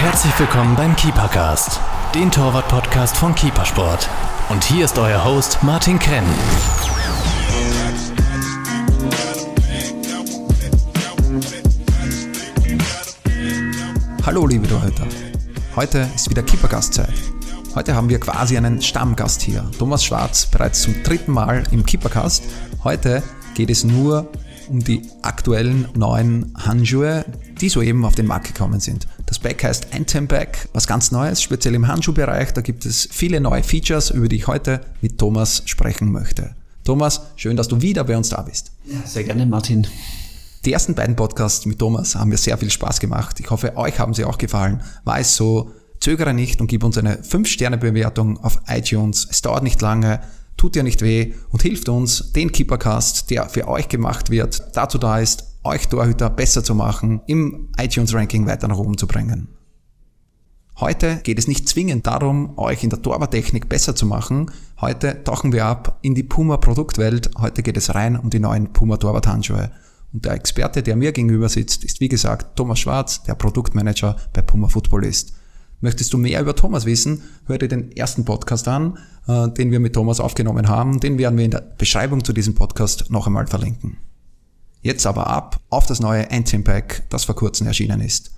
[0.00, 1.78] Herzlich willkommen beim Keepercast,
[2.14, 4.08] den Torwart-Podcast von Keepersport.
[4.48, 6.24] Und hier ist euer Host Martin Krenn.
[14.24, 15.06] Hallo liebe Torhüter,
[15.76, 17.12] heute ist wieder Keepergastzeit.
[17.74, 22.44] Heute haben wir quasi einen Stammgast hier, Thomas Schwarz, bereits zum dritten Mal im Keepercast.
[22.84, 23.22] Heute
[23.54, 24.32] geht es nur
[24.70, 27.26] um die aktuellen neuen Handschuhe,
[27.60, 29.06] die soeben auf den Markt gekommen sind.
[29.30, 32.52] Das Bag heißt Anthem Bag, was ganz Neues, speziell im Handschuhbereich.
[32.52, 36.56] Da gibt es viele neue Features, über die ich heute mit Thomas sprechen möchte.
[36.82, 38.72] Thomas, schön, dass du wieder bei uns da bist.
[38.86, 39.86] Ja, sehr gerne, Martin.
[40.64, 43.38] Die ersten beiden Podcasts mit Thomas haben mir sehr viel Spaß gemacht.
[43.38, 44.82] Ich hoffe, euch haben sie auch gefallen.
[45.04, 49.28] War es so, zögere nicht und gib uns eine 5-Sterne-Bewertung auf iTunes.
[49.30, 50.18] Es dauert nicht lange
[50.60, 54.98] tut dir nicht weh und hilft uns, den Keepercast, der für euch gemacht wird, dazu
[54.98, 59.48] da ist, euch Torhüter besser zu machen, im iTunes-Ranking weiter nach oben zu bringen.
[60.78, 64.50] Heute geht es nicht zwingend darum, euch in der Torwarttechnik besser zu machen.
[64.80, 67.30] Heute tauchen wir ab in die Puma Produktwelt.
[67.38, 69.70] Heute geht es rein um die neuen Puma Torwarthandschuhe.
[70.12, 74.40] Und der Experte, der mir gegenüber sitzt, ist wie gesagt Thomas Schwarz, der Produktmanager bei
[74.40, 75.34] Puma Footballist.
[75.82, 78.98] Möchtest du mehr über Thomas wissen, hör dir den ersten Podcast an,
[79.28, 81.00] äh, den wir mit Thomas aufgenommen haben.
[81.00, 83.98] Den werden wir in der Beschreibung zu diesem Podcast noch einmal verlinken.
[84.82, 88.32] Jetzt aber ab auf das neue Anthem Pack, das vor kurzem erschienen ist.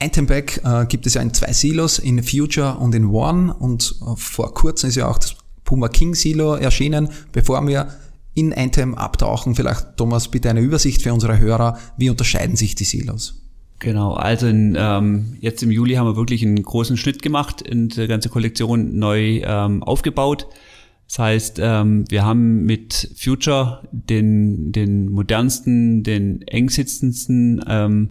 [0.00, 3.94] Anthem Pack äh, gibt es ja in zwei Silos, in Future und in One und
[4.00, 7.08] äh, vor kurzem ist ja auch das Puma King Silo erschienen.
[7.32, 7.88] Bevor wir
[8.34, 12.84] in Anthem abtauchen, vielleicht Thomas bitte eine Übersicht für unsere Hörer, wie unterscheiden sich die
[12.84, 13.34] Silos?
[13.78, 17.96] Genau, also in, ähm, jetzt im Juli haben wir wirklich einen großen Schnitt gemacht und
[17.96, 20.46] die ganze Kollektion neu ähm, aufgebaut.
[21.12, 28.08] Das heißt, ähm, wir haben mit Future den, den modernsten, den engsitzendsten, ähm,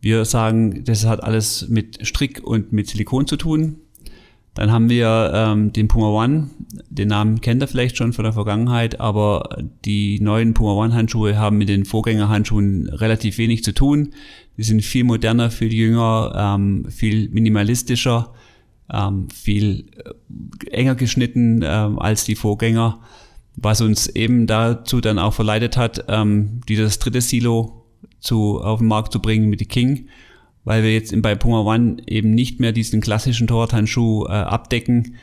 [0.00, 3.76] wir sagen, das hat alles mit Strick und mit Silikon zu tun.
[4.54, 6.50] Dann haben wir ähm, den Puma One,
[6.90, 11.38] den Namen kennt ihr vielleicht schon von der Vergangenheit, aber die neuen Puma One Handschuhe
[11.38, 14.14] haben mit den Vorgängerhandschuhen relativ wenig zu tun.
[14.56, 18.34] Die sind viel moderner, viel jünger, ähm, viel minimalistischer,
[18.92, 23.00] ähm, viel äh, enger geschnitten ähm, als die Vorgänger,
[23.56, 27.84] was uns eben dazu dann auch verleitet hat, ähm, dieses dritte Silo
[28.20, 30.08] zu, auf den Markt zu bringen mit die King
[30.64, 35.16] weil wir jetzt bei Puma One eben nicht mehr diesen klassischen Torwarthandschuh äh, abdecken.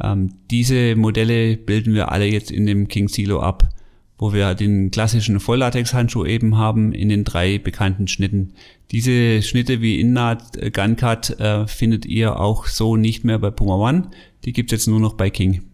[0.00, 3.68] Ähm, diese Modelle bilden wir alle jetzt in dem King Silo ab,
[4.24, 8.54] wo wir den klassischen Volllatex-Handschuh eben haben in den drei bekannten Schnitten.
[8.90, 13.74] Diese Schnitte wie Innat, äh, Guncut äh, findet ihr auch so nicht mehr bei Puma
[13.74, 14.08] One.
[14.46, 15.64] Die gibt's jetzt nur noch bei King.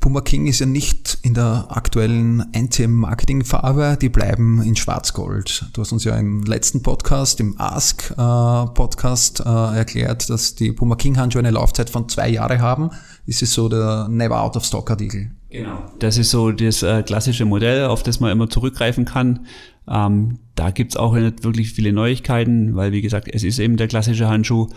[0.00, 5.66] Puma King ist ja nicht in der aktuellen NTM-Marketing-Farbe, die bleiben in Schwarz-Gold.
[5.74, 10.96] Du hast uns ja im letzten Podcast, im Ask-Podcast äh, äh, erklärt, dass die Puma
[10.96, 12.90] King-Handschuhe eine Laufzeit von zwei Jahre haben.
[13.26, 15.30] Ist es so der Never-Out-of-Stock-Artikel?
[15.54, 15.84] Genau.
[16.00, 19.46] Das ist so das äh, klassische Modell, auf das man immer zurückgreifen kann.
[19.88, 23.86] Ähm, da gibt's auch nicht wirklich viele Neuigkeiten, weil wie gesagt, es ist eben der
[23.86, 24.68] klassische Handschuh.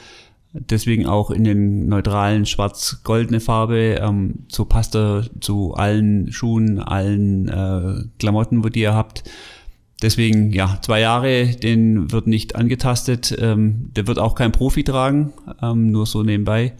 [0.53, 3.99] Deswegen auch in den neutralen schwarz-goldene Farbe.
[3.99, 9.23] Ähm, so passt er zu allen Schuhen, allen äh, Klamotten, wo die ihr habt.
[10.03, 13.35] Deswegen, ja, zwei Jahre, den wird nicht angetastet.
[13.41, 15.33] Ähm, der wird auch kein Profi tragen,
[15.63, 16.73] ähm, nur so nebenbei.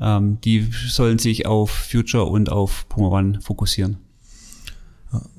[0.00, 3.98] Ähm, die sollen sich auf Future und auf Puma One fokussieren.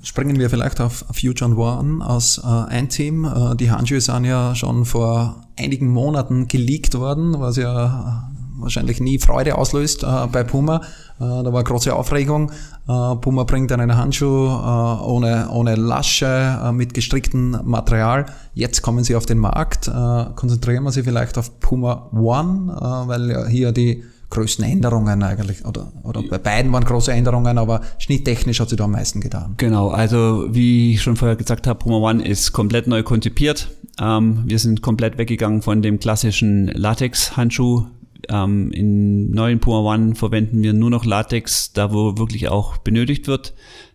[0.01, 3.25] Springen wir vielleicht auf Future One aus äh, ein Team.
[3.25, 8.99] Äh, die Handschuhe sind ja schon vor einigen Monaten geleakt worden, was ja äh, wahrscheinlich
[8.99, 10.77] nie Freude auslöst äh, bei Puma.
[11.19, 12.51] Äh, da war große Aufregung.
[12.87, 18.27] Äh, Puma bringt einen Handschuh ohne, ohne Lasche, mit gestricktem Material.
[18.53, 19.91] Jetzt kommen sie auf den Markt.
[20.35, 22.75] konzentrieren wir sie vielleicht auf Puma One,
[23.07, 27.81] weil ja hier die größten Änderungen eigentlich, oder, oder bei beiden waren große Änderungen, aber
[27.97, 29.53] schnitttechnisch hat sich da am meisten getan.
[29.57, 33.69] Genau, also wie ich schon vorher gesagt habe, Puma One ist komplett neu konzipiert.
[33.99, 37.85] Ähm, wir sind komplett weggegangen von dem klassischen Latex-Handschuh.
[38.29, 43.27] Ähm, in neuen Puma One verwenden wir nur noch Latex, da wo wirklich auch benötigt
[43.27, 43.53] wird,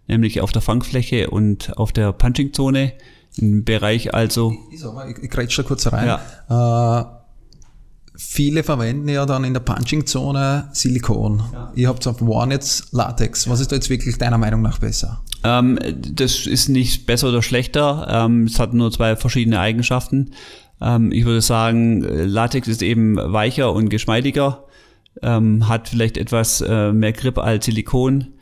[0.08, 2.92] nämlich auf der Fangfläche und auf der Punching-Zone.
[3.36, 4.52] Im Bereich also.
[4.70, 6.06] Ich, ich, ich grätsch da kurz rein.
[6.48, 7.00] Ja.
[7.00, 7.21] Äh,
[8.14, 11.42] Viele verwenden ja dann in der Punching-Zone Silikon.
[11.52, 11.72] Ja.
[11.74, 13.48] Ihr habt auf One jetzt Latex.
[13.48, 15.22] Was ist da jetzt wirklich deiner Meinung nach besser?
[15.44, 18.06] Ähm, das ist nicht besser oder schlechter.
[18.10, 20.32] Ähm, es hat nur zwei verschiedene Eigenschaften.
[20.80, 24.64] Ähm, ich würde sagen, Latex ist eben weicher und geschmeidiger,
[25.22, 28.34] ähm, hat vielleicht etwas äh, mehr Grip als Silikon.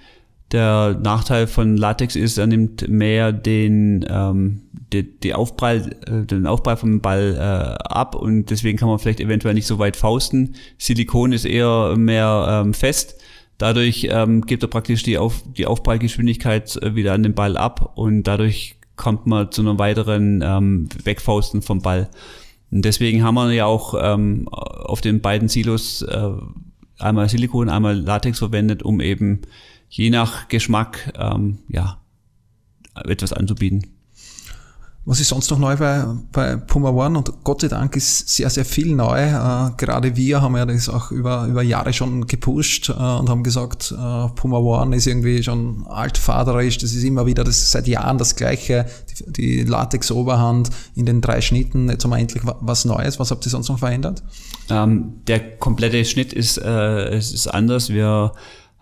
[0.53, 4.63] Der Nachteil von Latex ist, er nimmt mehr den, ähm,
[4.93, 9.21] die, die Aufprall, äh, den Aufprall vom Ball äh, ab und deswegen kann man vielleicht
[9.21, 10.57] eventuell nicht so weit fausten.
[10.77, 13.17] Silikon ist eher mehr ähm, fest.
[13.59, 17.93] Dadurch ähm, gibt er praktisch die, Auf, die Aufprallgeschwindigkeit äh, wieder an den Ball ab
[17.95, 22.09] und dadurch kommt man zu einem weiteren ähm, Wegfausten vom Ball.
[22.73, 26.31] Und deswegen haben wir ja auch ähm, auf den beiden Silos äh,
[26.99, 29.43] einmal Silikon, einmal Latex verwendet, um eben
[29.91, 31.99] je nach Geschmack ähm, ja,
[32.95, 33.87] etwas anzubieten.
[35.07, 37.19] Was ist sonst noch neu bei, bei Puma One?
[37.19, 39.19] Und Gott sei Dank ist sehr, sehr viel neu.
[39.19, 43.43] Äh, gerade wir haben ja das auch über, über Jahre schon gepusht äh, und haben
[43.43, 46.77] gesagt, äh, Puma One ist irgendwie schon altvaterisch.
[46.79, 48.87] Das ist immer wieder das seit Jahren das Gleiche.
[49.09, 51.89] Die, die Latex-Oberhand in den drei Schnitten.
[51.89, 53.19] Jetzt haben wir endlich was Neues.
[53.19, 54.23] Was habt ihr sonst noch verändert?
[54.69, 57.89] Ähm, der komplette Schnitt ist, äh, ist anders.
[57.89, 58.33] Wir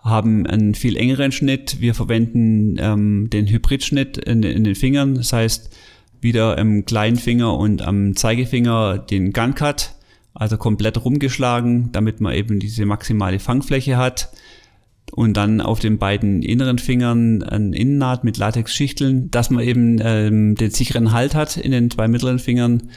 [0.08, 1.80] haben einen viel engeren Schnitt.
[1.80, 5.14] Wir verwenden ähm, den Hybridschnitt in, in den Fingern.
[5.14, 5.76] Das heißt,
[6.20, 9.94] wieder im kleinen Finger und am Zeigefinger den Gun Cut,
[10.34, 14.30] also komplett rumgeschlagen, damit man eben diese maximale Fangfläche hat.
[15.10, 20.54] Und dann auf den beiden inneren Fingern ein Innennaht mit Latexschichteln, dass man eben ähm,
[20.54, 22.90] den sicheren Halt hat in den zwei mittleren Fingern.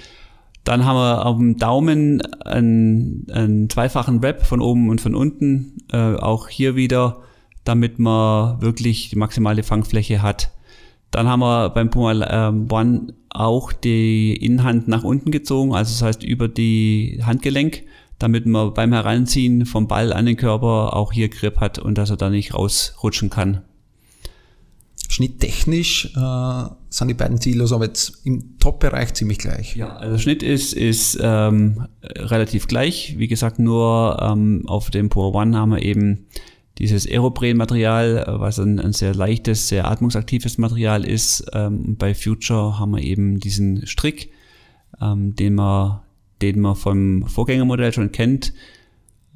[0.64, 5.78] Dann haben wir auf dem Daumen einen, einen zweifachen Wrap von oben und von unten,
[5.92, 7.22] äh, auch hier wieder,
[7.64, 10.52] damit man wirklich die maximale Fangfläche hat.
[11.10, 12.14] Dann haben wir beim Puma
[12.48, 17.84] ähm, One auch die Innenhand nach unten gezogen, also das heißt über die Handgelenk,
[18.20, 22.12] damit man beim Heranziehen vom Ball an den Körper auch hier Grip hat und dass
[22.12, 23.62] er da nicht rausrutschen kann.
[25.12, 29.76] Schnitttechnisch äh, sind die beiden Silos aber jetzt im Top-Bereich ziemlich gleich.
[29.76, 33.16] Ja, also Schnitt ist, ist ähm, relativ gleich.
[33.18, 36.28] Wie gesagt, nur ähm, auf dem Puma One haben wir eben
[36.78, 41.46] dieses Aeropren-Material, was ein, ein, sehr leichtes, sehr atmungsaktives Material ist.
[41.52, 44.32] Ähm, bei Future haben wir eben diesen Strick,
[45.02, 46.00] ähm, den, man,
[46.42, 48.54] den man vom Vorgängermodell schon kennt.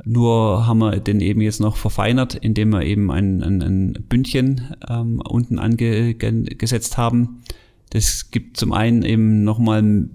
[0.06, 4.76] Nur haben wir den eben jetzt noch verfeinert, indem wir eben ein, ein, ein Bündchen
[4.88, 7.42] ähm, unten angesetzt haben.
[7.90, 10.08] Das gibt zum einen eben nochmal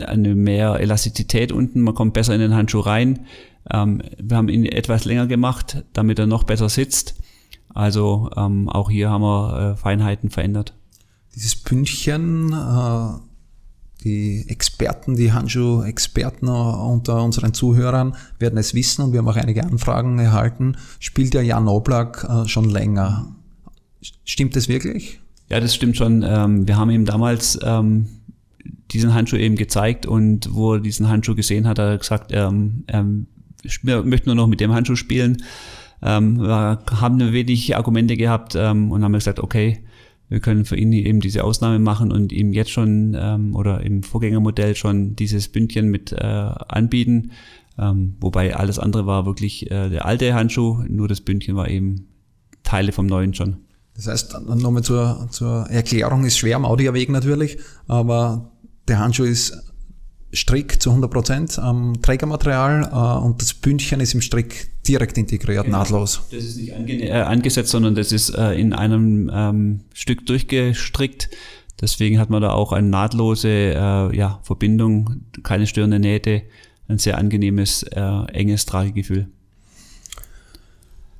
[0.00, 3.26] eine mehr Elastizität unten, man kommt besser in den Handschuh rein.
[3.70, 7.20] Ähm, wir haben ihn etwas länger gemacht, damit er noch besser sitzt.
[7.74, 10.74] Also ähm, auch hier haben wir äh, Feinheiten verändert.
[11.34, 13.08] Dieses Bündchen, äh,
[14.04, 19.64] die Experten, die Handschuh-Experten unter unseren Zuhörern werden es wissen und wir haben auch einige
[19.64, 23.34] Anfragen erhalten, spielt ja Jan Oblak äh, schon länger.
[24.24, 25.20] Stimmt das wirklich?
[25.48, 26.22] Ja, das stimmt schon.
[26.22, 28.06] Ähm, wir haben ihm damals ähm,
[28.90, 32.84] diesen Handschuh eben gezeigt und wo er diesen Handschuh gesehen hat, hat er gesagt, ähm,
[32.86, 33.04] er
[34.04, 35.42] möchte nur noch mit dem Handschuh spielen.
[36.02, 39.80] Ähm, wir haben wenig Argumente gehabt ähm, und haben gesagt, okay,
[40.28, 44.02] wir können für ihn eben diese Ausnahme machen und ihm jetzt schon ähm, oder im
[44.02, 47.32] Vorgängermodell schon dieses Bündchen mit äh, anbieten.
[47.78, 52.08] Ähm, wobei alles andere war wirklich äh, der alte Handschuh, nur das Bündchen war eben
[52.62, 53.58] Teile vom neuen schon.
[53.94, 58.50] Das heißt, nochmal zur, zur Erklärung, ist schwer am Audioweg natürlich, aber
[58.88, 59.72] der Handschuh ist
[60.32, 65.78] Strick zu 100% am Trägermaterial äh, und das Bündchen ist im Strick direkt integriert, genau.
[65.78, 66.22] nahtlos.
[66.30, 71.28] Das ist nicht äh, angesetzt, sondern das ist äh, in einem ähm, Stück durchgestrickt.
[71.80, 76.42] Deswegen hat man da auch eine nahtlose äh, ja, Verbindung, keine störende Nähte,
[76.88, 78.00] ein sehr angenehmes, äh,
[78.32, 79.28] enges Tragegefühl.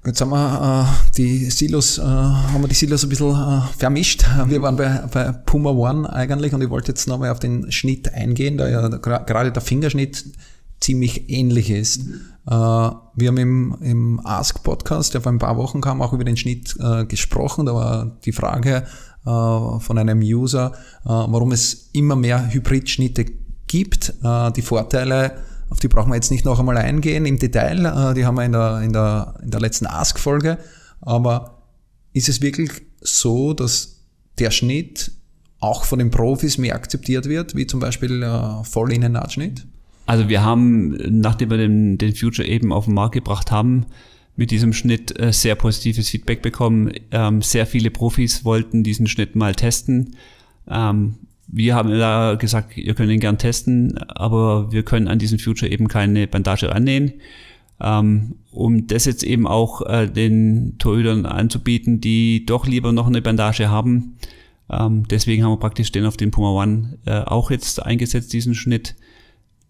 [0.07, 4.25] Jetzt haben wir äh, die Silos, äh, haben wir die Silos ein bisschen äh, vermischt.
[4.47, 8.15] Wir waren bei, bei Puma One eigentlich und ich wollte jetzt nochmal auf den Schnitt
[8.15, 10.25] eingehen, da ja gerade der Fingerschnitt
[10.79, 12.07] ziemlich ähnlich ist.
[12.07, 12.21] Mhm.
[12.47, 16.25] Äh, wir haben im, im Ask Podcast, der vor ein paar Wochen kam, auch über
[16.25, 17.67] den Schnitt äh, gesprochen.
[17.67, 18.85] Da war die Frage
[19.25, 20.73] äh, von einem User,
[21.05, 23.27] äh, warum es immer mehr Hybridschnitte
[23.67, 24.15] gibt.
[24.23, 25.33] Äh, die Vorteile
[25.69, 28.45] auf die brauchen wir jetzt nicht noch einmal eingehen im Detail, äh, die haben wir
[28.45, 30.59] in der, in der, in der letzten Ask-Folge.
[31.01, 31.63] Aber
[32.13, 34.05] ist es wirklich so, dass
[34.39, 35.13] der Schnitt
[35.59, 39.67] auch von den Profis mehr akzeptiert wird, wie zum Beispiel äh, Vollinnennahtschnitt?
[40.07, 43.87] Also wir haben, nachdem wir den, den Future eben auf den Markt gebracht haben,
[44.37, 46.93] mit diesem Schnitt äh, sehr positives Feedback bekommen.
[47.11, 50.17] Ähm, sehr viele Profis wollten diesen Schnitt mal testen.
[50.69, 51.15] Ähm,
[51.49, 55.71] wir haben da gesagt, ihr könnt ihn gern testen, aber wir können an diesem Future
[55.71, 57.15] eben keine Bandage annähen.
[57.81, 63.23] Ähm, um das jetzt eben auch äh, den Torhütern anzubieten, die doch lieber noch eine
[63.23, 64.17] Bandage haben.
[64.71, 68.55] Ähm, deswegen haben wir praktisch den auf den Puma One äh, auch jetzt eingesetzt, diesen
[68.55, 68.97] Schnitt.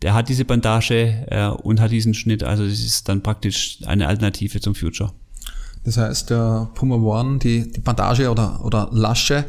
[0.02, 4.06] Der hat diese Bandage äh, und hat diesen Schnitt, also das ist dann praktisch eine
[4.08, 5.12] Alternative zum Future.
[5.84, 9.44] Das heißt, der Puma One, die, die Bandage oder, oder Lasche,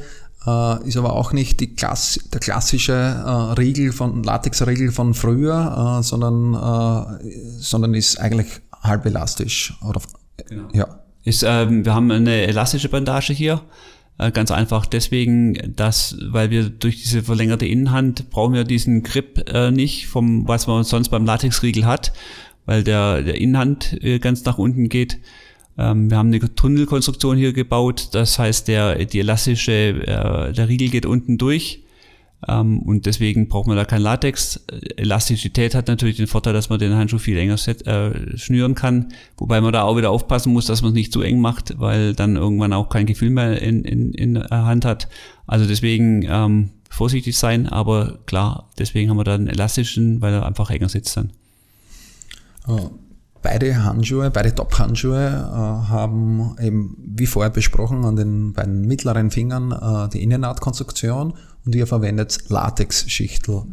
[0.46, 6.00] äh, ist aber auch nicht die Klass der klassische äh, Riegel von Latexriegel von früher,
[6.00, 9.74] äh, sondern, äh, sondern ist eigentlich halb elastisch.
[9.88, 10.01] Oder,
[10.48, 10.70] genau.
[10.74, 10.88] ja.
[11.24, 13.62] Ist, ähm, wir haben eine elastische Bandage hier.
[14.17, 19.50] Äh, ganz einfach deswegen, dass, weil wir durch diese verlängerte Innenhand brauchen wir diesen Grip
[19.53, 22.13] äh, nicht, vom was man sonst beim Latexriegel hat,
[22.65, 25.19] weil der, der Innenhand äh, ganz nach unten geht.
[25.77, 30.89] Ähm, wir haben eine Tunnelkonstruktion hier gebaut, das heißt, der, die elastische, äh, der Riegel
[30.89, 31.83] geht unten durch
[32.48, 34.63] ähm, und deswegen braucht man da kein Latex.
[34.96, 39.12] Elastizität hat natürlich den Vorteil, dass man den Handschuh viel enger set, äh, schnüren kann,
[39.38, 42.13] wobei man da auch wieder aufpassen muss, dass man es nicht zu eng macht, weil
[42.13, 45.08] dann irgendwann auch kein Gefühl mehr in, in, in der Hand hat.
[45.48, 50.46] Also deswegen ähm, vorsichtig sein, aber klar, deswegen haben wir da einen elastischen, weil er
[50.46, 51.32] einfach enger sitzt dann.
[52.67, 52.91] Oh.
[53.44, 59.72] Beide Handschuhe, beide Top-Handschuhe äh, haben eben, wie vorher besprochen, an den beiden mittleren Fingern
[59.72, 61.34] äh, die Innennahtkonstruktion
[61.67, 63.63] und ihr verwendet Latex-Schichtel.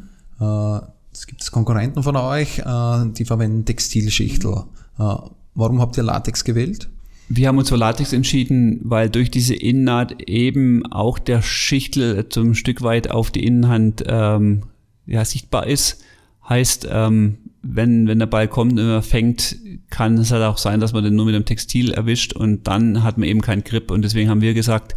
[0.41, 0.81] Äh,
[1.13, 4.65] es gibt Konkurrenten von euch, äh, die verwenden Textilschichtel.
[4.99, 5.15] Äh,
[5.55, 6.89] warum habt ihr Latex gewählt?
[7.29, 12.55] Wir haben uns für Latex entschieden, weil durch diese Innennaht eben auch der Schichtel zum
[12.55, 14.65] Stück weit auf die Innenhand ähm,
[15.07, 16.03] ja, sichtbar ist.
[16.47, 19.57] Heißt, ähm, wenn, wenn der Ball kommt und er fängt,
[19.89, 23.03] kann es halt auch sein, dass man den nur mit dem Textil erwischt und dann
[23.03, 23.91] hat man eben keinen Grip.
[23.91, 24.95] Und deswegen haben wir gesagt,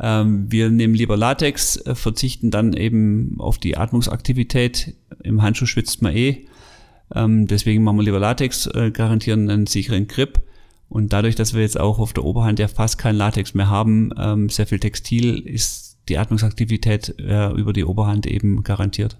[0.00, 4.94] ähm, wir nehmen lieber Latex, äh, verzichten dann eben auf die Atmungsaktivität.
[5.22, 6.46] Im Handschuh schwitzt man eh.
[7.14, 10.42] Ähm, deswegen machen wir lieber Latex, äh, garantieren einen sicheren Grip.
[10.88, 14.10] Und dadurch, dass wir jetzt auch auf der Oberhand ja fast keinen Latex mehr haben,
[14.18, 19.16] ähm, sehr viel Textil, ist die Atmungsaktivität äh, über die Oberhand eben garantiert.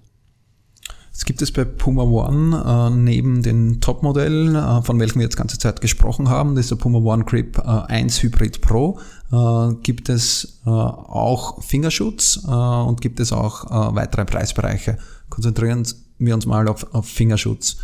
[1.17, 5.35] Es gibt es bei Puma One äh, neben den Topmodellen, äh, von welchen wir jetzt
[5.35, 8.99] ganze Zeit gesprochen haben, das ist der Puma One Grip äh, 1 Hybrid Pro,
[9.31, 14.99] äh, gibt es äh, auch Fingerschutz äh, und gibt es auch weitere Preisbereiche.
[15.29, 15.87] Konzentrieren
[16.19, 17.77] wir uns mal auf, auf Fingerschutz.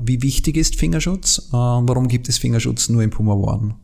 [0.00, 1.48] wie wichtig ist Fingerschutz?
[1.50, 3.74] warum gibt es Fingerschutz nur im Puma One?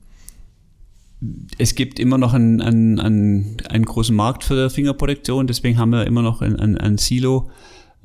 [1.59, 6.07] es gibt immer noch einen, einen, einen, einen großen Markt für Fingerprotektion, deswegen haben wir
[6.07, 7.51] immer noch ein, ein, ein Silo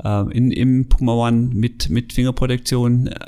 [0.04, 3.08] äh, in, im Puma One mit, mit Fingerprotektion.
[3.08, 3.20] Äh,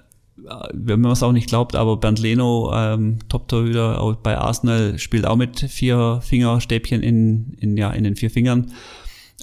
[0.74, 5.38] wenn man es auch nicht glaubt, aber Bernd Leno, ähm, Top-Torhüter bei Arsenal, spielt auch
[5.38, 8.72] mit vier Fingerstäbchen in, in, ja, in den vier Fingern.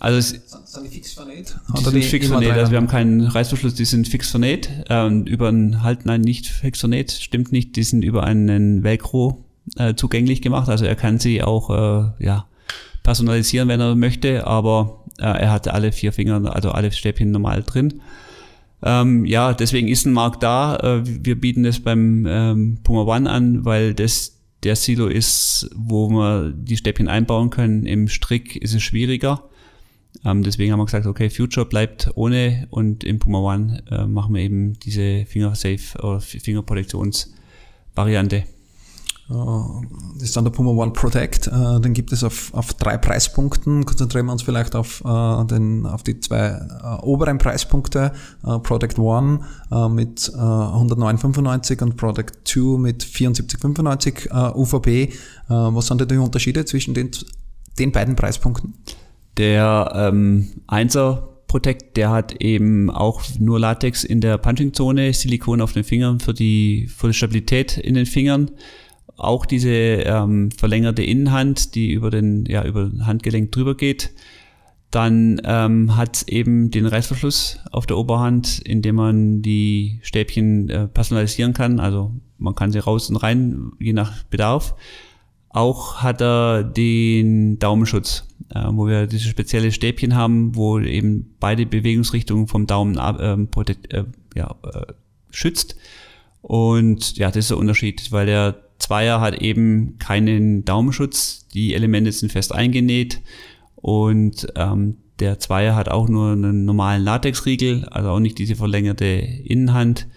[0.01, 0.31] Also es,
[0.65, 1.57] sind die fix vernäht?
[1.77, 4.71] Die sind fix vernäht, also wir haben keinen Reißverschluss, die sind fix vernäht.
[4.89, 9.45] Ähm, über einen halt, nein, nicht fix vernäht, stimmt nicht, die sind über einen Velcro
[9.77, 10.69] äh, zugänglich gemacht.
[10.69, 12.47] Also er kann sie auch äh, ja,
[13.03, 18.01] personalisieren, wenn er möchte, aber er hatte alle vier Finger, also alle Stäbchen normal drin.
[18.83, 20.77] Ähm, ja, deswegen ist ein Markt da.
[20.77, 26.11] Äh, wir bieten das beim ähm, Puma One an, weil das der Silo ist, wo
[26.11, 27.87] wir die Stäbchen einbauen können.
[27.87, 29.49] Im Strick ist es schwieriger.
[30.25, 34.35] Ähm, deswegen haben wir gesagt, okay, Future bleibt ohne und im Puma One äh, machen
[34.35, 38.45] wir eben diese Finger-Safe oder Fingerprojektionsvariante.
[39.33, 41.47] Das ist dann der Puma One Protect.
[41.47, 43.85] Äh, den gibt es auf, auf drei Preispunkten.
[43.85, 48.13] Konzentrieren wir uns vielleicht auf, äh, den, auf die zwei äh, oberen Preispunkte.
[48.43, 49.41] Product One
[49.91, 55.15] mit 109,95 und Product 2 mit 74,95 UVB.
[55.49, 57.11] Was sind denn die Unterschiede zwischen den,
[57.79, 58.75] den beiden Preispunkten?
[59.37, 65.73] Der ähm, 1er Protect, der hat eben auch nur Latex in der Punching-Zone, Silikon auf
[65.73, 68.51] den Fingern für die, für die Stabilität in den Fingern
[69.17, 74.11] auch diese ähm, verlängerte Innenhand, die über den ja über den Handgelenk drüber geht.
[74.91, 81.55] Dann ähm, hat eben den Reißverschluss auf der Oberhand, indem man die Stäbchen äh, personalisieren
[81.55, 81.81] kann.
[81.81, 84.75] Also man kann sie raus und rein, je nach Bedarf.
[85.49, 91.65] Auch hat er den Daumenschutz, äh, wo wir diese spezielle Stäbchen haben, wo eben beide
[91.65, 94.05] Bewegungsrichtungen vom Daumen äh, protect, äh,
[94.35, 94.93] ja, äh,
[95.31, 95.77] schützt.
[96.43, 102.11] Und ja, das ist der Unterschied, weil der Zweier hat eben keinen Daumenschutz, die Elemente
[102.11, 103.21] sind fest eingenäht
[103.77, 109.05] und ähm, der Zweier hat auch nur einen normalen Latexriegel, also auch nicht diese verlängerte
[109.05, 110.09] Innenhand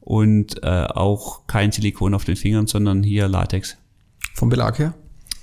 [0.00, 3.76] und äh, auch kein Silikon auf den Fingern, sondern hier Latex.
[4.34, 4.94] Vom Belag her?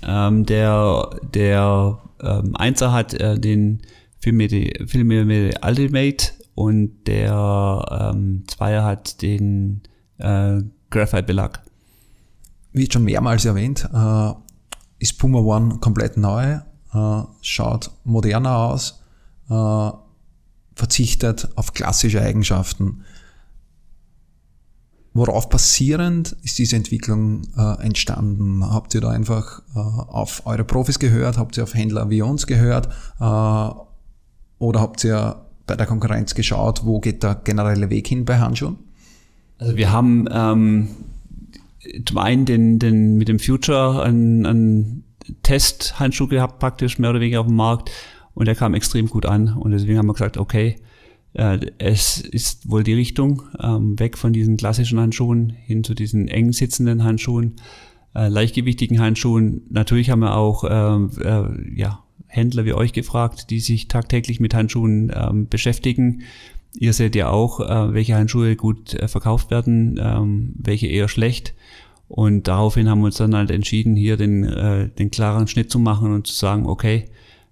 [0.05, 3.83] Ähm, der der ähm, Einser hat äh, den
[4.19, 9.83] Filmede Ultimate und der ähm, Zweier hat den
[10.17, 11.64] äh, Graphite-Belag
[12.75, 14.31] wie schon mehrmals erwähnt, äh,
[14.99, 16.59] ist Puma One komplett neu,
[16.93, 19.01] äh, schaut moderner aus,
[19.49, 19.89] äh,
[20.75, 23.03] verzichtet auf klassische Eigenschaften.
[25.13, 28.69] Worauf basierend ist diese Entwicklung äh, entstanden?
[28.69, 31.37] Habt ihr da einfach äh, auf eure Profis gehört?
[31.37, 32.87] Habt ihr auf Händler wie uns gehört?
[33.21, 33.69] Äh,
[34.59, 38.77] oder habt ihr bei der Konkurrenz geschaut, wo geht der generelle Weg hin bei Handschuhen?
[39.57, 40.89] Also wir haben ähm,
[42.05, 45.03] zum einen den, den, mit dem Future einen, einen
[45.43, 47.91] Test-Handschuh gehabt, praktisch mehr oder weniger auf dem Markt.
[48.33, 49.53] Und der kam extrem gut an.
[49.53, 50.75] Und deswegen haben wir gesagt, okay,
[51.33, 56.27] äh, es ist wohl die Richtung, ähm, weg von diesen klassischen Handschuhen hin zu diesen
[56.27, 57.55] eng sitzenden Handschuhen,
[58.13, 59.63] äh, leichtgewichtigen Handschuhen.
[59.69, 64.53] Natürlich haben wir auch äh, äh, ja, Händler wie euch gefragt, die sich tagtäglich mit
[64.53, 66.23] Handschuhen ähm, beschäftigen.
[66.77, 71.53] Ihr seht ja auch, äh, welche Handschuhe gut äh, verkauft werden, ähm, welche eher schlecht.
[72.07, 75.79] Und daraufhin haben wir uns dann halt entschieden, hier den, äh, den klaren Schnitt zu
[75.79, 77.05] machen und zu sagen, okay,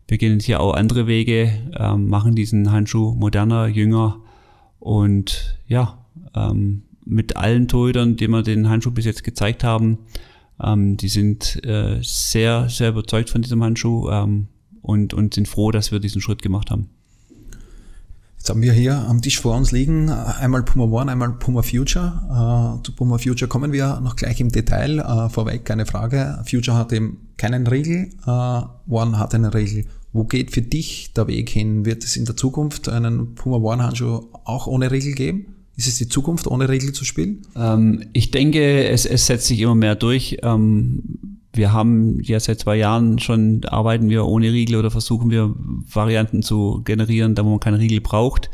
[0.08, 4.20] wir gehen jetzt hier auch andere Wege, ähm, machen diesen Handschuh moderner, jünger
[4.80, 5.98] und ja,
[6.36, 10.00] ähm, mit allen Torhütern, die wir den Handschuh bis jetzt gezeigt haben,
[10.62, 14.48] ähm, die sind äh, sehr, sehr überzeugt von diesem Handschuh ähm,
[14.82, 16.90] und, und sind froh, dass wir diesen Schritt gemacht haben.
[18.44, 22.78] Jetzt haben wir hier am Tisch vor uns liegen einmal Puma One, einmal Puma Future.
[22.78, 25.00] Äh, zu Puma Future kommen wir noch gleich im Detail.
[25.00, 26.44] Äh, vorweg keine Frage.
[26.46, 29.86] Future hat eben keinen Riegel, äh, One hat einen Riegel.
[30.12, 31.86] Wo geht für dich der Weg hin?
[31.86, 35.46] Wird es in der Zukunft einen Puma One Handschuh auch ohne Riegel geben?
[35.78, 37.44] Ist es die Zukunft, ohne Riegel zu spielen?
[37.56, 40.40] Ähm, ich denke, es, es setzt sich immer mehr durch.
[40.44, 45.54] Ähm, wir haben ja seit zwei Jahren schon, arbeiten wir ohne Riegel oder versuchen wir
[45.56, 48.50] Varianten zu generieren, da wo man keinen Riegel braucht.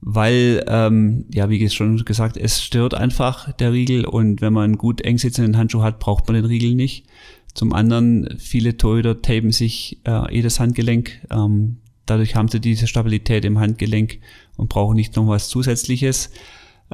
[0.00, 4.78] Weil, ähm, ja, wie schon gesagt, es stört einfach der Riegel und wenn man einen
[4.78, 7.06] gut eng sitzenden Handschuh hat, braucht man den Riegel nicht.
[7.54, 11.20] Zum anderen, viele Torhüter tapen sich äh, jedes Handgelenk.
[11.30, 14.18] Ähm, dadurch haben sie diese Stabilität im Handgelenk
[14.56, 16.30] und brauchen nicht noch was Zusätzliches.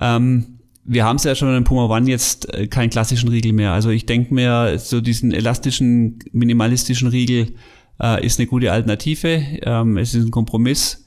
[0.00, 0.57] Ähm,
[0.90, 3.72] wir haben es ja schon in Puma One jetzt äh, keinen klassischen Riegel mehr.
[3.72, 7.54] Also ich denke mir, so diesen elastischen, minimalistischen Riegel
[8.00, 9.42] äh, ist eine gute Alternative.
[9.62, 11.04] Ähm, es ist ein Kompromiss.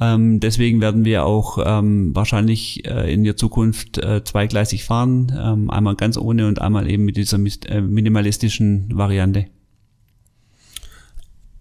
[0.00, 5.32] Ähm, deswegen werden wir auch ähm, wahrscheinlich äh, in der Zukunft äh, zweigleisig fahren.
[5.38, 9.46] Ähm, einmal ganz ohne und einmal eben mit dieser äh, minimalistischen Variante.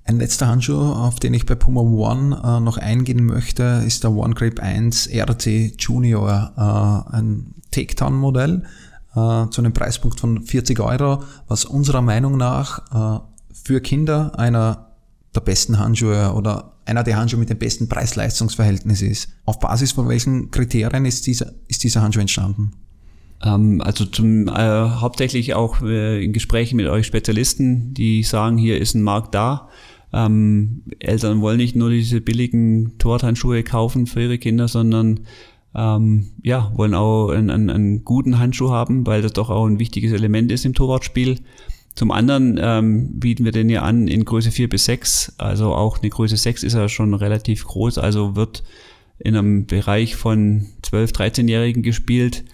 [0.06, 4.12] Ein letzter Handschuh, auf den ich bei Puma One äh, noch eingehen möchte, ist der
[4.12, 7.54] One Grip 1 RT Junior, äh, ein
[7.88, 8.64] Takedown-Modell
[9.12, 13.20] äh, zu einem Preispunkt von 40 Euro, was unserer Meinung nach äh,
[13.64, 14.90] für Kinder einer
[15.36, 19.30] der besten Handschuhe oder einer der Handschuhe mit dem besten Preis-Leistungs-Verhältnis ist.
[19.46, 22.72] Auf Basis von welchen Kriterien ist dieser, ist dieser Handschuh entstanden?
[23.44, 28.80] Ähm, also zum, äh, hauptsächlich auch äh, in Gesprächen mit euch Spezialisten, die sagen, hier
[28.80, 29.70] ist ein Markt da.
[30.12, 35.22] Ähm, Eltern wollen nicht nur diese billigen Torthandschuhe kaufen für ihre Kinder, sondern
[35.80, 39.80] ähm, ja, wollen auch einen, einen, einen guten Handschuh haben, weil das doch auch ein
[39.80, 41.40] wichtiges Element ist im Torwartspiel.
[41.96, 46.00] Zum anderen ähm, bieten wir den ja an in Größe 4 bis 6, also auch
[46.00, 48.64] eine Größe 6 ist ja schon relativ groß, also wird
[49.20, 52.46] in einem Bereich von 12-, 13-Jährigen gespielt,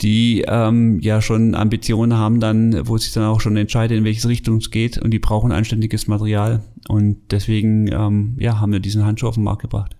[0.00, 4.28] die ähm, ja schon Ambitionen haben dann, wo sich dann auch schon entscheiden, in welche
[4.28, 9.04] Richtung es geht und die brauchen anständiges Material und deswegen ähm, ja, haben wir diesen
[9.04, 9.97] Handschuh auf den Markt gebracht.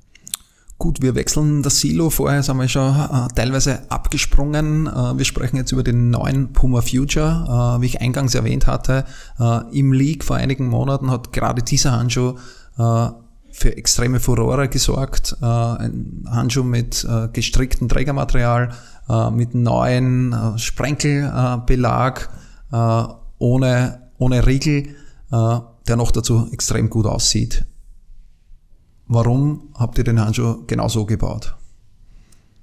[0.78, 2.08] Gut, wir wechseln das Silo.
[2.08, 4.86] Vorher sind wir schon äh, teilweise abgesprungen.
[4.86, 7.78] Äh, wir sprechen jetzt über den neuen Puma Future.
[7.78, 9.04] Äh, wie ich eingangs erwähnt hatte,
[9.40, 12.36] äh, im League vor einigen Monaten hat gerade dieser Handschuh
[12.78, 13.08] äh,
[13.50, 15.36] für extreme Furore gesorgt.
[15.42, 18.70] Äh, ein Handschuh mit gestricktem Trägermaterial,
[19.32, 22.28] mit neuen Sprenkelbelag,
[23.38, 24.94] ohne, ohne Riegel,
[25.32, 27.64] der noch dazu extrem gut aussieht.
[29.08, 31.56] Warum habt ihr den Handschuh genau so gebaut?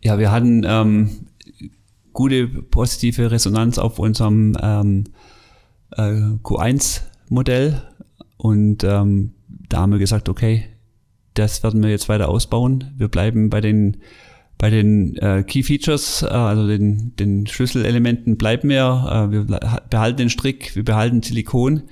[0.01, 1.09] Ja, wir hatten ähm,
[2.13, 5.05] gute positive Resonanz auf unserem ähm,
[5.91, 7.81] äh, Q1-Modell
[8.37, 9.31] und ähm,
[9.69, 10.65] da haben wir gesagt, okay,
[11.33, 12.93] das werden wir jetzt weiter ausbauen.
[12.97, 13.97] Wir bleiben bei den
[14.57, 19.27] bei den äh, Key Features, äh, also den, den Schlüsselelementen bleiben wir.
[19.29, 21.83] Äh, wir behalten den Strick, wir behalten Silikon,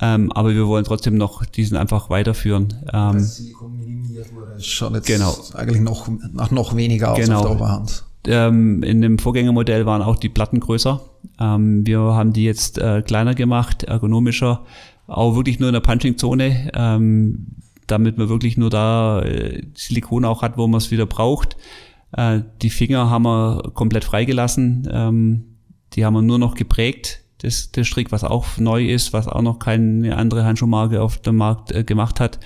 [0.00, 2.74] ähm, aber wir wollen trotzdem noch diesen einfach weiterführen.
[2.92, 4.56] Ähm, das Silikon minimiert wurde.
[4.58, 5.36] Schaut jetzt genau.
[5.54, 7.38] eigentlich noch, nach noch weniger aus genau.
[7.38, 8.04] auf der Oberhand.
[8.26, 11.00] Ähm, in dem Vorgängermodell waren auch die Platten größer.
[11.38, 14.64] Ähm, wir haben die jetzt äh, kleiner gemacht, ergonomischer,
[15.06, 17.46] auch wirklich nur in der Punching-Zone, ähm,
[17.86, 21.56] damit man wirklich nur da äh, Silikon auch hat, wo man es wieder braucht.
[22.12, 24.88] Äh, die Finger haben wir komplett freigelassen.
[24.90, 25.44] Ähm,
[25.92, 29.42] die haben wir nur noch geprägt das, der Strick, was auch neu ist, was auch
[29.42, 32.40] noch keine andere Handschuhmarke auf dem Markt äh, gemacht hat.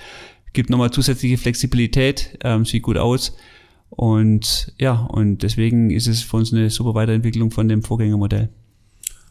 [0.53, 3.35] Gibt nochmal zusätzliche Flexibilität, ähm, sieht gut aus.
[3.89, 8.49] Und ja, und deswegen ist es für uns eine super Weiterentwicklung von dem Vorgängermodell.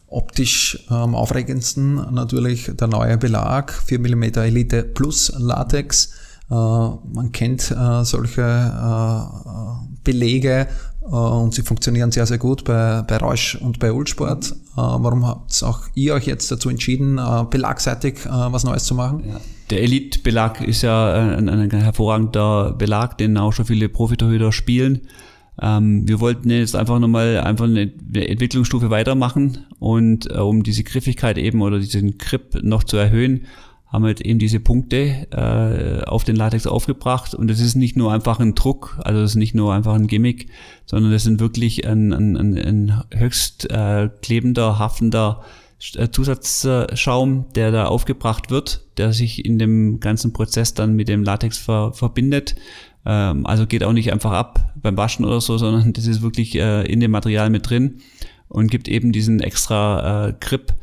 [0.07, 6.13] Optisch am aufregendsten natürlich der neue Belag, 4 mm Elite Plus Latex.
[6.49, 10.67] Äh, man kennt äh, solche äh, Belege
[11.09, 14.55] und sie funktionieren sehr, sehr gut bei, bei Rausch und bei Ulsport.
[14.75, 17.19] Warum habt auch ihr euch jetzt dazu entschieden,
[17.49, 19.23] belagseitig was Neues zu machen?
[19.27, 19.41] Ja.
[19.69, 25.01] Der Elite-Belag ist ja ein, ein hervorragender Belag, den auch schon viele Profitorhüter spielen.
[25.61, 31.37] Ähm, wir wollten jetzt einfach nochmal einfach eine Entwicklungsstufe weitermachen und äh, um diese Griffigkeit
[31.37, 33.45] eben oder diesen Grip noch zu erhöhen,
[33.91, 38.13] haben wir eben diese Punkte äh, auf den Latex aufgebracht und es ist nicht nur
[38.13, 40.49] einfach ein Druck, also es ist nicht nur einfach ein Gimmick,
[40.85, 45.43] sondern es sind wirklich ein, ein, ein, ein höchst äh, klebender, haftender
[45.95, 51.23] äh, Zusatzschaum, der da aufgebracht wird, der sich in dem ganzen Prozess dann mit dem
[51.23, 52.55] Latex ver verbindet.
[53.05, 56.55] Ähm, also geht auch nicht einfach ab beim Waschen oder so, sondern das ist wirklich
[56.55, 58.01] äh, in dem Material mit drin
[58.49, 60.73] und gibt eben diesen extra äh, Grip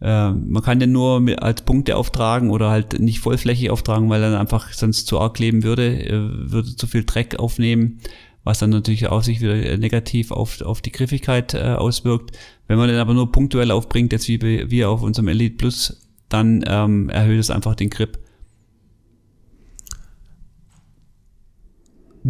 [0.00, 4.34] äh, man kann den nur als Punkte auftragen oder halt nicht vollflächig auftragen, weil dann
[4.34, 8.00] einfach sonst zu arg kleben würde, äh, würde zu viel Dreck aufnehmen,
[8.44, 12.36] was dann natürlich auch sich wieder negativ auf, auf die Griffigkeit äh, auswirkt.
[12.68, 16.64] Wenn man den aber nur punktuell aufbringt, jetzt wie wir auf unserem Elite Plus, dann
[16.66, 18.18] ähm, erhöht es einfach den Grip.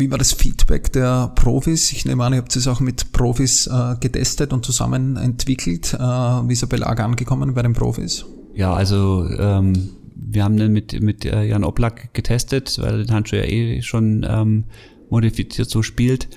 [0.00, 1.90] Wie war das Feedback der Profis?
[1.90, 5.92] Ich nehme an, ihr habt es auch mit Profis äh, getestet und zusammen entwickelt.
[5.92, 8.24] Äh, wie ist der Belag angekommen bei den Profis?
[8.54, 13.36] Ja, also ähm, wir haben den mit, mit äh, Jan Oblak getestet, weil den Handschuh
[13.36, 14.64] ja eh schon ähm,
[15.10, 16.28] modifiziert so spielt.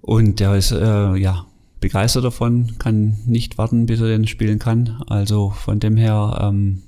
[0.00, 1.46] Und der ist äh, ja
[1.78, 5.00] begeistert davon, kann nicht warten, bis er den spielen kann.
[5.06, 6.82] Also von dem her ähm,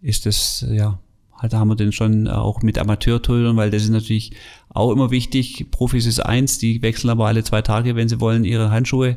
[0.00, 1.00] ist es ja
[1.48, 4.32] da haben wir den schon auch mit Amateurtorhütern, weil das ist natürlich
[4.74, 5.66] auch immer wichtig.
[5.70, 9.16] Profis ist eins, die wechseln aber alle zwei Tage, wenn sie wollen, ihre Handschuhe.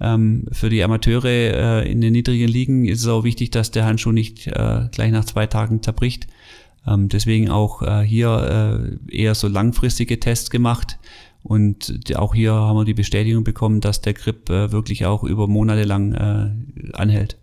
[0.00, 3.86] Ähm, für die Amateure äh, in den niedrigen Ligen ist es auch wichtig, dass der
[3.86, 6.26] Handschuh nicht äh, gleich nach zwei Tagen zerbricht.
[6.86, 10.98] Ähm, deswegen auch äh, hier äh, eher so langfristige Tests gemacht.
[11.42, 15.46] Und auch hier haben wir die Bestätigung bekommen, dass der Grip äh, wirklich auch über
[15.46, 17.38] Monate lang äh, anhält.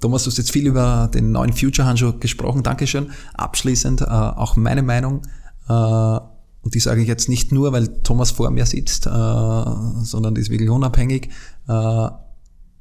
[0.00, 2.62] Thomas, du hast jetzt viel über den neuen Future-Handschuh gesprochen.
[2.62, 3.10] Dankeschön.
[3.32, 5.22] Abschließend auch meine Meinung.
[5.68, 6.20] Äh,
[6.62, 10.40] und die sage ich jetzt nicht nur, weil Thomas vor mir sitzt, äh, sondern die
[10.40, 11.28] ist wirklich unabhängig.
[11.68, 12.08] Äh,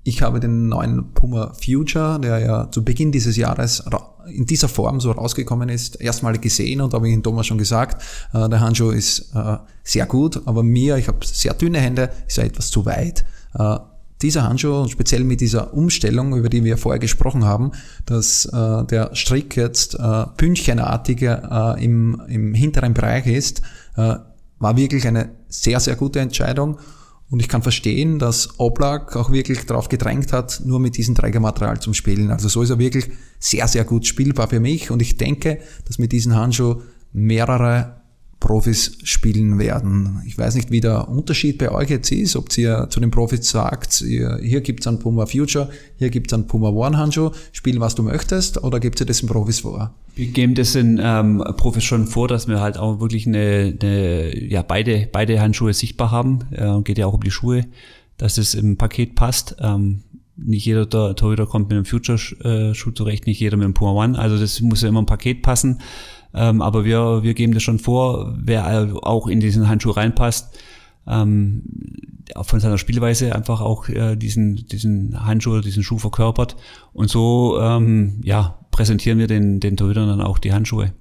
[0.06, 3.84] ich habe den neuen Puma Future, der ja zu Beginn dieses Jahres
[4.28, 8.04] in dieser Form so rausgekommen ist, erstmal gesehen und habe ich ihn Thomas schon gesagt,
[8.34, 9.32] der Handschuh ist
[9.86, 13.24] sehr gut, aber mir, ich habe sehr dünne Hände, ist er etwas zu weit
[14.24, 17.72] dieser Handschuh und speziell mit dieser Umstellung, über die wir vorher gesprochen haben,
[18.06, 23.62] dass äh, der Strick jetzt äh, pünktchenartiger äh, im, im hinteren Bereich ist,
[23.96, 24.16] äh,
[24.60, 26.80] war wirklich eine sehr, sehr gute Entscheidung.
[27.30, 31.80] Und ich kann verstehen, dass Oblak auch wirklich darauf gedrängt hat, nur mit diesem Trägermaterial
[31.80, 32.30] zum Spielen.
[32.30, 33.10] Also so ist er wirklich
[33.40, 34.92] sehr, sehr gut spielbar für mich.
[34.92, 36.82] Und ich denke, dass mit diesem Handschuh
[37.12, 38.03] mehrere
[38.44, 40.22] Profis spielen werden.
[40.28, 43.50] Ich weiß nicht, wie der Unterschied bei euch jetzt ist, ob ihr zu den Profis
[43.50, 48.04] sagt, hier gibt's einen Puma Future, hier gibt's einen Puma One Handschuh, spiel was du
[48.04, 49.94] möchtest, oder gebt ihr das den Profis vor?
[50.16, 54.38] Wir geben das den ähm, Profis schon vor, dass wir halt auch wirklich eine, eine
[54.38, 56.40] ja, beide, beide Handschuhe sichtbar haben.
[56.52, 57.66] Äh, geht ja auch um die Schuhe,
[58.18, 59.56] dass es im Paket passt.
[59.60, 60.04] Ähm,
[60.36, 64.20] nicht jeder Torhüter kommt mit einem Future-Schuh zurecht, nicht jeder mit einem Puma One.
[64.20, 65.80] Also das muss ja immer im Paket passen.
[66.34, 68.66] Ähm, aber wir, wir geben das schon vor, wer
[69.06, 70.58] auch in diesen Handschuh reinpasst,
[71.08, 71.64] ähm,
[72.42, 76.56] von seiner Spielweise einfach auch äh, diesen, diesen Handschuh, diesen Schuh verkörpert.
[76.94, 80.94] Und so ähm, ja, präsentieren wir den, den Torhütern dann auch die Handschuhe.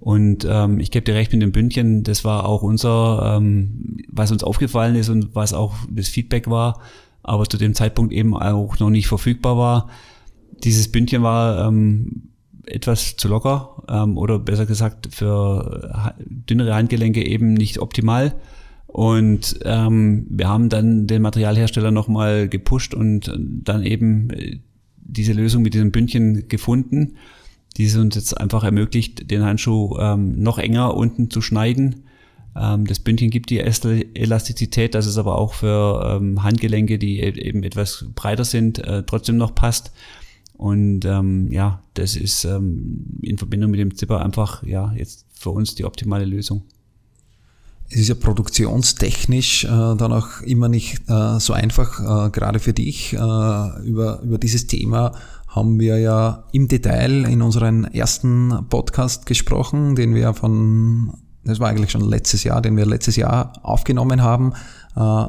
[0.00, 4.32] Und ähm, ich gebe dir recht mit dem Bündchen, das war auch unser, ähm, was
[4.32, 6.80] uns aufgefallen ist und was auch das Feedback war,
[7.22, 9.88] aber zu dem Zeitpunkt eben auch noch nicht verfügbar war.
[10.64, 12.31] Dieses Bündchen war ähm,
[12.66, 18.34] etwas zu locker ähm, oder besser gesagt für dünnere Handgelenke eben nicht optimal.
[18.86, 24.60] Und ähm, wir haben dann den Materialhersteller nochmal gepusht und dann eben äh,
[24.96, 27.16] diese Lösung mit diesem Bündchen gefunden,
[27.76, 32.04] die es uns jetzt einfach ermöglicht, den Handschuh ähm, noch enger unten zu schneiden.
[32.54, 37.40] Ähm, das Bündchen gibt die Elastizität, dass es aber auch für ähm, Handgelenke, die e-,
[37.40, 39.92] eben etwas breiter sind, äh, trotzdem noch passt.
[40.54, 45.50] Und ähm, ja, das ist ähm, in Verbindung mit dem Zipper einfach ja jetzt für
[45.50, 46.62] uns die optimale Lösung.
[47.88, 52.72] Es ist ja produktionstechnisch äh, dann auch immer nicht äh, so einfach, äh, gerade für
[52.72, 53.12] dich.
[53.12, 55.12] Äh, über, über dieses Thema
[55.48, 61.12] haben wir ja im Detail in unserem ersten Podcast gesprochen, den wir von
[61.44, 64.52] das war eigentlich schon letztes Jahr, den wir letztes Jahr aufgenommen haben.
[64.96, 65.26] Äh,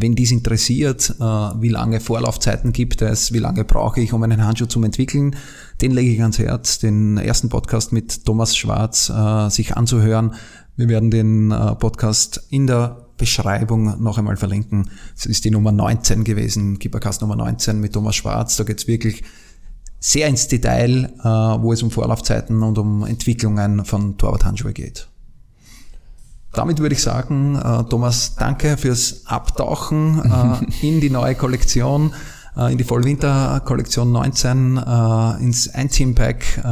[0.00, 4.44] wenn dies interessiert, äh, wie lange Vorlaufzeiten gibt es, wie lange brauche ich, um einen
[4.44, 5.36] Handschuh zu entwickeln,
[5.80, 10.34] den lege ich ans Herz, den ersten Podcast mit Thomas Schwarz äh, sich anzuhören.
[10.76, 14.88] Wir werden den Podcast in der Beschreibung noch einmal verlinken.
[15.14, 18.56] Es ist die Nummer 19 gewesen, Keepercast Nummer 19 mit Thomas Schwarz.
[18.56, 19.22] Da geht es wirklich
[19.98, 21.12] sehr ins Detail,
[21.60, 25.09] wo es um Vorlaufzeiten und um Entwicklungen von Torwart-Handschuhe geht.
[26.52, 32.12] Damit würde ich sagen, äh, Thomas, danke fürs Abtauchen äh, in die neue Kollektion,
[32.56, 36.64] äh, in die Vollwinter-Kollektion 19, äh, ins Ein-Team-Pack.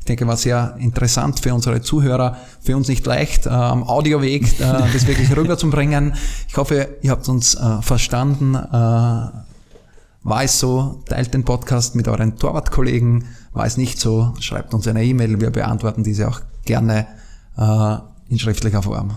[0.00, 5.06] Ich denke, war sehr interessant für unsere Zuhörer, für uns nicht leicht, am Audioweg das
[5.06, 6.14] wirklich rüberzubringen.
[6.48, 8.54] Ich hoffe, ihr habt uns verstanden.
[8.54, 13.26] war es so, teilt den Podcast mit euren Torwartkollegen.
[13.52, 15.38] War es nicht so, schreibt uns eine E-Mail.
[15.38, 17.06] Wir beantworten diese auch gerne
[18.30, 19.14] in schriftlicher Form.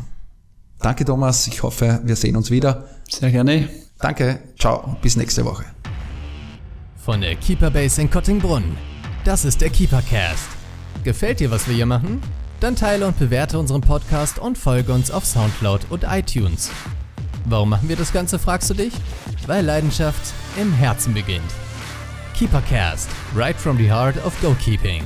[0.80, 2.90] Danke Thomas, ich hoffe, wir sehen uns wieder.
[3.10, 3.70] Sehr gerne.
[4.00, 5.64] Danke, ciao, bis nächste Woche.
[6.98, 8.76] Von der Keeper Base in Kottingbrunn.
[9.24, 10.50] Das ist der Keepercast.
[11.04, 12.22] Gefällt dir, was wir hier machen?
[12.60, 16.70] Dann teile und bewerte unseren Podcast und folge uns auf Soundcloud und iTunes.
[17.46, 18.94] Warum machen wir das Ganze, fragst du dich?
[19.48, 21.52] Weil Leidenschaft im Herzen beginnt.
[22.38, 25.04] Keepercast, right from the heart of goalkeeping.